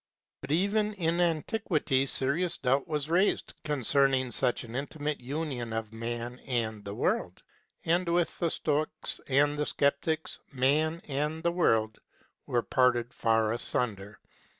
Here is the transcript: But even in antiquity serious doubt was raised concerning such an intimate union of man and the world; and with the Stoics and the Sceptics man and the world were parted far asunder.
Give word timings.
But 0.41 0.49
even 0.51 0.95
in 0.95 1.19
antiquity 1.19 2.07
serious 2.07 2.57
doubt 2.57 2.87
was 2.87 3.07
raised 3.07 3.53
concerning 3.63 4.31
such 4.31 4.63
an 4.63 4.75
intimate 4.75 5.19
union 5.21 5.71
of 5.73 5.93
man 5.93 6.39
and 6.47 6.83
the 6.83 6.95
world; 6.95 7.43
and 7.85 8.09
with 8.09 8.39
the 8.39 8.49
Stoics 8.49 9.21
and 9.27 9.55
the 9.59 9.65
Sceptics 9.67 10.39
man 10.51 11.03
and 11.07 11.43
the 11.43 11.51
world 11.51 11.99
were 12.47 12.63
parted 12.63 13.13
far 13.13 13.51
asunder. 13.53 14.19